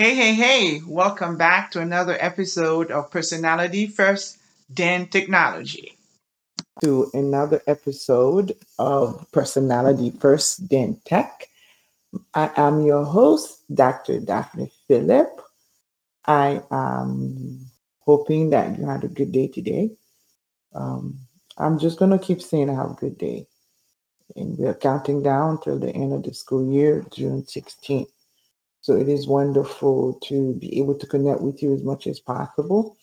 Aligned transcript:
Hey, 0.00 0.14
hey, 0.14 0.32
hey, 0.32 0.80
welcome 0.86 1.36
back 1.36 1.72
to 1.72 1.80
another 1.82 2.16
episode 2.18 2.90
of 2.90 3.10
Personality 3.10 3.86
First, 3.86 4.38
then 4.70 5.08
Technology. 5.08 5.98
To 6.82 7.10
another 7.12 7.60
episode 7.66 8.56
of 8.78 9.30
Personality 9.30 10.10
First, 10.18 10.70
then 10.70 10.98
Tech. 11.04 11.48
I 12.32 12.50
am 12.56 12.80
your 12.86 13.04
host, 13.04 13.62
Dr. 13.74 14.20
Daphne 14.20 14.72
Phillip. 14.88 15.38
I 16.24 16.62
am 16.70 17.66
hoping 17.98 18.48
that 18.56 18.78
you 18.78 18.86
had 18.86 19.04
a 19.04 19.08
good 19.08 19.32
day 19.32 19.48
today. 19.48 19.90
Um, 20.74 21.18
I'm 21.58 21.78
just 21.78 21.98
going 21.98 22.12
to 22.12 22.18
keep 22.18 22.40
saying 22.40 22.74
have 22.74 22.92
a 22.92 22.94
good 22.94 23.18
day. 23.18 23.46
And 24.34 24.56
we're 24.56 24.72
counting 24.72 25.22
down 25.22 25.60
till 25.60 25.78
the 25.78 25.90
end 25.90 26.14
of 26.14 26.22
the 26.22 26.32
school 26.32 26.72
year, 26.72 27.04
June 27.10 27.42
16th. 27.42 28.08
So 28.80 28.96
it 28.96 29.08
is 29.08 29.26
wonderful 29.26 30.14
to 30.24 30.54
be 30.54 30.78
able 30.78 30.94
to 30.94 31.06
connect 31.06 31.42
with 31.42 31.62
you 31.62 31.74
as 31.74 31.82
much 31.82 32.06
as 32.06 32.18
possible. 32.18 32.96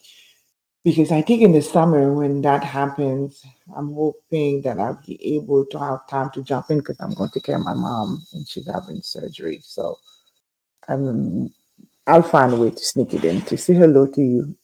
Because 0.84 1.12
I 1.12 1.22
think 1.22 1.42
in 1.42 1.52
the 1.52 1.62
summer, 1.62 2.14
when 2.14 2.42
that 2.42 2.64
happens, 2.64 3.44
I'm 3.76 3.94
hoping 3.94 4.62
that 4.62 4.80
I'll 4.80 5.02
be 5.06 5.36
able 5.36 5.66
to 5.66 5.80
have 5.80 6.08
time 6.08 6.30
to 6.32 6.42
jump 6.42 6.70
in 6.70 6.78
because 6.80 6.98
I'm 7.00 7.14
going 7.14 7.30
to 7.32 7.42
care 7.42 7.58
of 7.58 7.66
my 7.66 7.74
mom 7.74 8.26
and 8.34 8.48
she's 8.48 8.72
having 8.72 9.02
surgery. 9.02 9.60
So 9.64 9.98
I'm, 10.88 11.54
I'll 12.08 12.24
find 12.24 12.54
a 12.54 12.56
way 12.56 12.72
to 12.72 12.80
sneak 12.80 13.14
it 13.14 13.26
in 13.26 13.42
to 13.44 13.58
say 13.58 13.74
hello 13.74 14.08
to 14.08 14.22
you, 14.22 14.56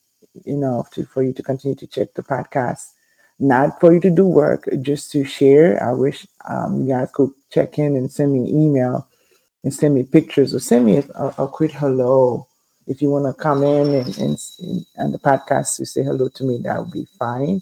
you 0.45 0.55
know, 0.55 0.85
to, 0.93 1.05
for 1.05 1.23
you 1.23 1.33
to 1.33 1.43
continue 1.43 1.75
to 1.75 1.87
check 1.87 2.13
the 2.13 2.23
podcast. 2.23 2.93
Not 3.39 3.79
for 3.81 3.93
you 3.93 3.99
to 3.99 4.09
do 4.09 4.25
work, 4.25 4.69
just 4.81 5.11
to 5.11 5.25
share. 5.25 5.83
I 5.83 5.91
wish 5.91 6.25
um, 6.47 6.83
you 6.83 6.93
guys 6.93 7.09
could 7.13 7.31
check 7.51 7.77
in 7.77 7.97
and 7.97 8.09
send 8.09 8.31
me 8.31 8.39
an 8.39 8.47
email 8.47 9.09
and 9.63 9.73
send 9.73 9.95
me 9.95 10.03
pictures 10.03 10.53
or 10.53 10.59
send 10.59 10.85
me 10.85 10.97
a, 10.97 11.07
a 11.37 11.47
quick 11.47 11.71
hello. 11.71 12.45
If 12.85 13.01
you 13.01 13.09
want 13.09 13.25
to 13.25 13.33
come 13.41 13.63
in 13.63 13.93
and, 13.93 14.17
and, 14.17 14.37
and 14.97 15.13
the 15.13 15.19
podcast 15.19 15.77
to 15.77 15.85
say 15.85 16.03
hello 16.03 16.27
to 16.29 16.43
me, 16.43 16.57
that 16.63 16.79
would 16.79 16.91
be 16.91 17.07
fine. 17.17 17.61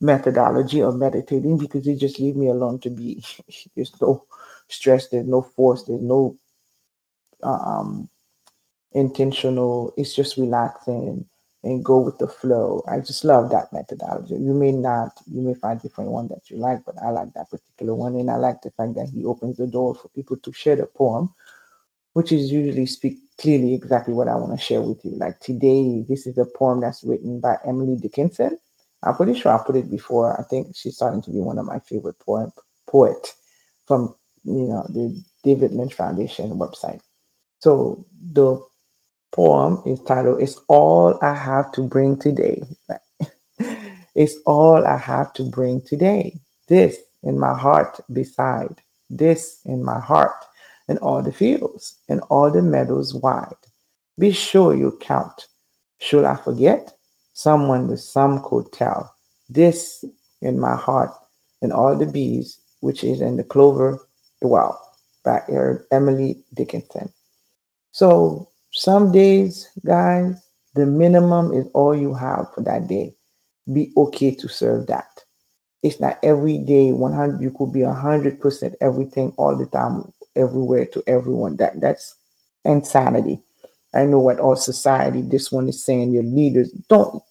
methodology 0.00 0.82
of 0.82 0.96
meditating 0.96 1.58
because 1.58 1.86
it 1.86 1.98
just 1.98 2.20
leave 2.20 2.36
me 2.36 2.48
alone 2.48 2.78
to 2.80 2.90
be 2.90 3.24
there's 3.76 3.92
no 4.00 4.24
stress 4.68 5.08
there's 5.08 5.26
no 5.26 5.42
force 5.42 5.84
there's 5.84 6.02
no 6.02 6.36
um 7.42 8.08
intentional 8.92 9.92
it's 9.96 10.14
just 10.14 10.36
relaxing 10.36 11.26
and 11.66 11.84
go 11.84 11.98
with 11.98 12.18
the 12.18 12.28
flow. 12.28 12.82
I 12.86 13.00
just 13.00 13.24
love 13.24 13.50
that 13.50 13.72
methodology. 13.72 14.34
You 14.34 14.54
may 14.54 14.70
not, 14.70 15.12
you 15.26 15.40
may 15.40 15.54
find 15.54 15.80
different 15.80 16.10
one 16.10 16.28
that 16.28 16.48
you 16.48 16.58
like, 16.58 16.84
but 16.84 16.94
I 17.02 17.10
like 17.10 17.32
that 17.34 17.50
particular 17.50 17.94
one. 17.94 18.14
And 18.14 18.30
I 18.30 18.36
like 18.36 18.62
the 18.62 18.70
fact 18.70 18.94
that 18.94 19.08
he 19.08 19.24
opens 19.24 19.56
the 19.56 19.66
door 19.66 19.94
for 19.94 20.08
people 20.10 20.36
to 20.36 20.52
share 20.52 20.76
the 20.76 20.86
poem, 20.86 21.34
which 22.12 22.30
is 22.30 22.52
usually 22.52 22.86
speak 22.86 23.18
clearly 23.38 23.74
exactly 23.74 24.14
what 24.14 24.28
I 24.28 24.36
want 24.36 24.58
to 24.58 24.64
share 24.64 24.80
with 24.80 25.04
you. 25.04 25.12
Like 25.16 25.40
today, 25.40 26.04
this 26.08 26.26
is 26.26 26.38
a 26.38 26.44
poem 26.44 26.80
that's 26.80 27.02
written 27.02 27.40
by 27.40 27.56
Emily 27.66 27.96
Dickinson. 27.96 28.58
I'm 29.02 29.16
pretty 29.16 29.38
sure 29.38 29.52
I 29.52 29.62
put 29.64 29.76
it 29.76 29.90
before. 29.90 30.38
I 30.38 30.44
think 30.44 30.74
she's 30.74 30.96
starting 30.96 31.22
to 31.22 31.30
be 31.30 31.40
one 31.40 31.58
of 31.58 31.66
my 31.66 31.80
favorite 31.80 32.18
poem 32.20 32.52
poet 32.86 33.34
from 33.86 34.14
you 34.44 34.68
know 34.68 34.86
the 34.88 35.22
David 35.42 35.72
Lynch 35.72 35.94
Foundation 35.94 36.50
website. 36.52 37.00
So 37.58 38.06
the 38.32 38.64
poem 39.32 39.82
is 39.86 40.00
titled 40.00 40.42
It's 40.42 40.60
All 40.68 41.18
I 41.22 41.34
Have 41.34 41.72
to 41.72 41.82
Bring 41.82 42.18
Today. 42.18 42.62
it's 44.14 44.36
all 44.46 44.86
I 44.86 44.96
have 44.96 45.32
to 45.34 45.44
bring 45.44 45.82
today. 45.82 46.38
This 46.68 46.96
in 47.22 47.38
my 47.38 47.56
heart 47.56 48.00
beside, 48.12 48.80
this 49.10 49.60
in 49.64 49.84
my 49.84 50.00
heart, 50.00 50.44
and 50.88 50.98
all 51.00 51.22
the 51.22 51.32
fields 51.32 51.96
and 52.08 52.20
all 52.30 52.50
the 52.50 52.62
meadows 52.62 53.14
wide. 53.14 53.54
Be 54.18 54.32
sure 54.32 54.74
you 54.74 54.96
count. 55.00 55.46
Should 55.98 56.24
I 56.24 56.36
forget? 56.36 56.92
Someone 57.34 57.88
with 57.88 58.00
some 58.00 58.42
could 58.42 58.72
tell. 58.72 59.14
This 59.48 60.04
in 60.40 60.58
my 60.58 60.76
heart 60.76 61.10
and 61.60 61.72
all 61.72 61.96
the 61.96 62.06
bees, 62.06 62.58
which 62.80 63.04
is 63.04 63.20
in 63.20 63.36
the 63.36 63.44
clover 63.44 63.98
dwell, 64.40 64.80
by 65.24 65.42
Emily 65.90 66.42
Dickinson. 66.54 67.12
So 67.92 68.48
some 68.76 69.10
days, 69.10 69.70
guys, 69.86 70.34
the 70.74 70.84
minimum 70.84 71.54
is 71.54 71.66
all 71.72 71.96
you 71.96 72.12
have 72.12 72.52
for 72.54 72.60
that 72.64 72.86
day. 72.86 73.14
Be 73.72 73.90
okay 73.96 74.34
to 74.34 74.48
serve 74.48 74.86
that. 74.88 75.24
It's 75.82 75.98
not 75.98 76.18
every 76.22 76.58
day 76.58 76.92
100 76.92 77.40
you 77.40 77.52
could 77.56 77.72
be 77.72 77.80
100% 77.80 78.74
everything 78.82 79.32
all 79.38 79.56
the 79.56 79.64
time 79.64 80.12
everywhere 80.36 80.84
to 80.92 81.02
everyone. 81.06 81.56
That 81.56 81.80
that's 81.80 82.16
insanity. 82.66 83.40
I 83.94 84.04
know 84.04 84.18
what 84.18 84.40
all 84.40 84.56
society 84.56 85.22
this 85.22 85.50
one 85.50 85.70
is 85.70 85.82
saying 85.82 86.12
your 86.12 86.24
leaders 86.24 86.70
don't 86.90 87.22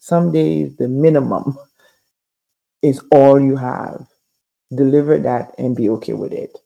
some 0.00 0.32
days 0.32 0.76
the 0.76 0.88
minimum 0.88 1.58
is 2.82 3.04
all 3.10 3.38
you 3.38 3.56
have. 3.56 4.06
Deliver 4.74 5.18
that 5.18 5.54
and 5.58 5.76
be 5.76 5.90
okay 5.90 6.14
with 6.14 6.32
it. 6.32 6.56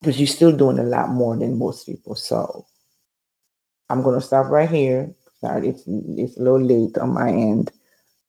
Because 0.00 0.20
you're 0.20 0.26
still 0.26 0.52
doing 0.54 0.78
a 0.78 0.84
lot 0.84 1.08
more 1.08 1.38
than 1.38 1.58
most 1.58 1.86
people. 1.86 2.16
So 2.16 2.66
I'm 3.92 4.02
going 4.02 4.18
to 4.18 4.26
stop 4.26 4.46
right 4.46 4.70
here. 4.70 5.14
Sorry, 5.42 5.68
it's, 5.68 5.84
it's 5.86 6.38
a 6.38 6.42
little 6.42 6.62
late 6.62 6.96
on 6.96 7.12
my 7.12 7.28
end. 7.28 7.70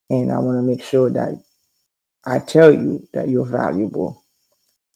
And 0.10 0.30
I 0.30 0.38
want 0.40 0.58
to 0.58 0.62
make 0.62 0.84
sure 0.84 1.10
that 1.10 1.42
I 2.26 2.40
tell 2.40 2.74
you 2.74 3.08
that 3.14 3.30
you're 3.30 3.46
valuable, 3.46 4.22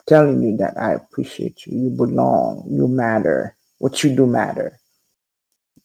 telling 0.07 0.44
you 0.44 0.57
that 0.57 0.77
I 0.77 0.92
appreciate 0.92 1.65
you. 1.65 1.80
You 1.80 1.89
belong. 1.92 2.68
You 2.69 2.89
matter. 2.89 3.56
What 3.77 4.03
you 4.03 4.13
do 4.13 4.25
matter. 4.27 4.77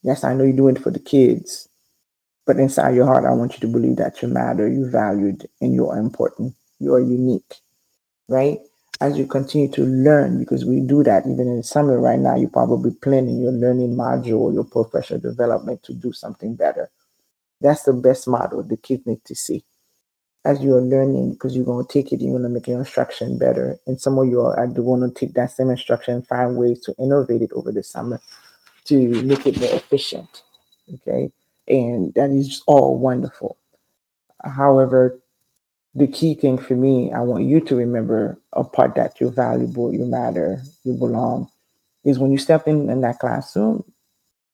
Yes, 0.03 0.25
I 0.25 0.35
know 0.35 0.43
you're 0.43 0.57
doing 0.57 0.75
it 0.75 0.83
for 0.83 0.91
the 0.91 0.99
kids, 0.99 1.69
but 2.45 2.57
inside 2.57 2.97
your 2.97 3.07
heart, 3.07 3.25
I 3.25 3.35
want 3.35 3.53
you 3.53 3.61
to 3.61 3.69
believe 3.69 3.97
that 3.99 4.21
you 4.21 4.27
matter, 4.27 4.69
you're 4.69 4.91
valued, 4.91 5.47
and 5.61 5.75
you're 5.75 5.97
important. 5.97 6.55
You're 6.81 6.99
unique, 6.99 7.55
right? 8.27 8.59
As 9.03 9.19
you 9.19 9.27
continue 9.27 9.69
to 9.73 9.85
learn, 9.85 10.39
because 10.39 10.65
we 10.65 10.81
do 10.81 11.03
that 11.03 11.27
even 11.27 11.49
in 11.49 11.57
the 11.59 11.63
summer 11.63 11.99
right 12.01 12.19
now, 12.19 12.37
you're 12.37 12.49
probably 12.49 12.93
planning 12.93 13.43
your 13.43 13.53
learning 13.53 13.97
module, 13.97 14.53
your 14.53 14.65
professional 14.65 15.21
development 15.21 15.83
to 15.83 15.93
do 15.93 16.13
something 16.13 16.55
better. 16.55 16.91
That's 17.61 17.83
the 17.83 17.93
best 17.93 18.29
model 18.29 18.63
the 18.63 18.77
kids 18.77 19.07
need 19.07 19.25
to 19.25 19.35
see 19.35 19.65
as 20.45 20.63
you're 20.63 20.81
learning 20.81 21.33
because 21.33 21.55
you're 21.55 21.65
going 21.65 21.87
to 21.87 21.93
take 21.93 22.13
it, 22.13 22.21
you're 22.21 22.33
going 22.33 22.43
to 22.43 22.49
make 22.49 22.67
your 22.67 22.79
instruction 22.79 23.39
better. 23.39 23.79
And 23.87 24.01
some 24.01 24.19
of 24.19 24.27
you 24.27 24.41
are 24.41 24.67
want 24.67 25.15
to 25.15 25.27
take 25.27 25.35
that 25.35 25.53
same 25.53 25.71
instruction 25.71 26.15
and 26.15 26.27
find 26.27 26.57
ways 26.57 26.81
to 26.81 26.95
innovate 26.99 27.43
it 27.43 27.53
over 27.53 27.71
the 27.71 27.83
summer 27.83 28.21
to 28.87 29.23
make 29.23 29.47
it 29.47 29.61
more 29.61 29.75
efficient. 29.75 30.43
Okay. 30.95 31.31
And 31.69 32.13
that 32.15 32.31
is 32.31 32.63
all 32.67 32.99
wonderful. 32.99 33.57
However, 34.45 35.21
the 35.95 36.07
key 36.07 36.35
thing 36.35 36.59
for 36.59 36.75
me, 36.75 37.13
I 37.13 37.21
want 37.21 37.45
you 37.45 37.61
to 37.61 37.77
remember 37.77 38.39
a 38.53 38.65
part 38.65 38.95
that 38.95 39.21
you're 39.21 39.31
valuable, 39.31 39.93
you 39.93 40.07
matter, 40.07 40.63
you 40.85 40.95
belong, 40.95 41.51
is 42.05 42.19
when 42.19 42.33
you 42.33 42.39
step 42.39 42.67
in, 42.67 42.89
in 42.89 43.03
that 43.03 43.19
classroom, 43.19 43.85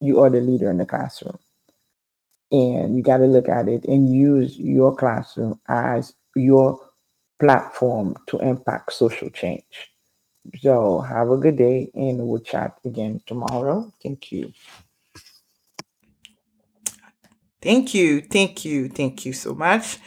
you 0.01 0.21
are 0.21 0.31
the 0.31 0.41
leader 0.41 0.71
in 0.71 0.79
the 0.79 0.87
classroom. 0.87 1.39
And 2.51 2.97
you 2.97 3.03
got 3.03 3.19
to 3.19 3.27
look 3.27 3.49
at 3.49 3.69
it 3.69 3.85
and 3.85 4.13
use 4.13 4.59
your 4.59 4.97
classroom 4.97 5.61
as 5.69 6.15
your 6.35 6.81
platform 7.39 8.17
to 8.29 8.39
impact 8.39 8.93
social 8.93 9.31
change. 9.31 9.93
So 10.61 11.01
have 11.01 11.31
a 11.31 11.37
good 11.37 11.57
day 11.57 11.91
and 11.95 12.27
we'll 12.27 12.41
chat 12.41 12.79
again 12.85 13.21
tomorrow. 13.27 13.93
Thank 14.03 14.33
you. 14.33 14.53
Thank 17.61 17.93
you, 17.93 18.23
thank 18.23 18.65
you, 18.65 18.89
thank 18.89 19.27
you 19.27 19.33
so 19.33 19.55
much 19.55 19.99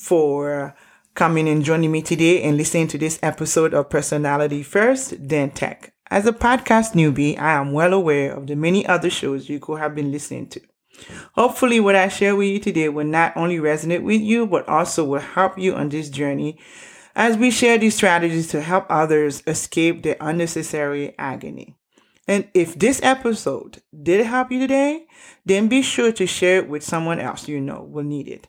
for 0.00 0.74
coming 1.14 1.46
and 1.46 1.62
joining 1.62 1.92
me 1.92 2.00
today 2.00 2.42
and 2.42 2.56
listening 2.56 2.88
to 2.88 2.96
this 2.96 3.18
episode 3.22 3.74
of 3.74 3.90
Personality 3.90 4.62
First, 4.62 5.14
then 5.20 5.50
Tech. 5.50 5.92
As 6.10 6.26
a 6.26 6.32
podcast 6.32 6.94
newbie, 6.94 7.38
I 7.38 7.52
am 7.52 7.72
well 7.72 7.92
aware 7.92 8.32
of 8.32 8.46
the 8.46 8.56
many 8.56 8.86
other 8.86 9.10
shows 9.10 9.50
you 9.50 9.60
could 9.60 9.78
have 9.78 9.94
been 9.94 10.10
listening 10.10 10.48
to. 10.48 10.60
Hopefully, 11.34 11.80
what 11.80 11.96
I 11.96 12.08
share 12.08 12.34
with 12.34 12.48
you 12.48 12.58
today 12.58 12.88
will 12.88 13.04
not 13.04 13.36
only 13.36 13.58
resonate 13.58 14.02
with 14.02 14.22
you, 14.22 14.46
but 14.46 14.66
also 14.68 15.04
will 15.04 15.20
help 15.20 15.58
you 15.58 15.74
on 15.74 15.90
this 15.90 16.08
journey 16.08 16.58
as 17.14 17.36
we 17.36 17.50
share 17.50 17.76
these 17.76 17.94
strategies 17.94 18.48
to 18.48 18.62
help 18.62 18.86
others 18.88 19.42
escape 19.46 20.02
the 20.02 20.16
unnecessary 20.24 21.14
agony. 21.18 21.76
And 22.26 22.48
if 22.54 22.78
this 22.78 23.00
episode 23.02 23.82
did 24.02 24.24
help 24.24 24.50
you 24.50 24.60
today, 24.60 25.06
then 25.44 25.68
be 25.68 25.82
sure 25.82 26.12
to 26.12 26.26
share 26.26 26.58
it 26.58 26.68
with 26.68 26.82
someone 26.82 27.20
else 27.20 27.48
you 27.48 27.60
know 27.60 27.82
will 27.82 28.04
need 28.04 28.28
it. 28.28 28.48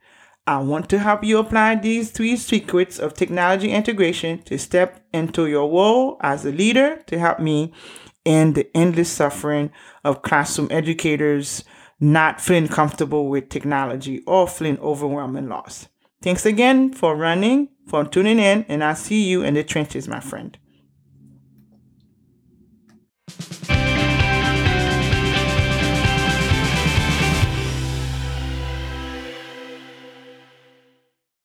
I 0.47 0.57
want 0.57 0.89
to 0.89 0.99
help 0.99 1.23
you 1.23 1.37
apply 1.37 1.75
these 1.75 2.11
three 2.11 2.35
secrets 2.35 2.97
of 2.97 3.13
technology 3.13 3.71
integration 3.71 4.41
to 4.43 4.57
step 4.57 5.05
into 5.13 5.45
your 5.45 5.69
role 5.69 6.17
as 6.21 6.45
a 6.45 6.51
leader 6.51 7.01
to 7.07 7.19
help 7.19 7.39
me 7.39 7.73
end 8.25 8.55
the 8.55 8.75
endless 8.75 9.11
suffering 9.11 9.71
of 10.03 10.23
classroom 10.23 10.67
educators 10.71 11.63
not 11.99 12.41
feeling 12.41 12.67
comfortable 12.67 13.29
with 13.29 13.49
technology 13.49 14.23
or 14.25 14.47
feeling 14.47 14.79
overwhelmed 14.79 15.37
and 15.37 15.47
lost. 15.47 15.87
Thanks 16.23 16.45
again 16.45 16.91
for 16.93 17.15
running, 17.15 17.69
for 17.87 18.03
tuning 18.03 18.39
in, 18.39 18.65
and 18.67 18.83
I'll 18.83 18.95
see 18.95 19.23
you 19.23 19.43
in 19.43 19.53
the 19.53 19.63
trenches, 19.63 20.07
my 20.07 20.19
friend. 20.19 20.57